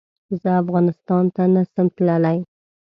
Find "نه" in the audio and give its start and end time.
1.53-1.61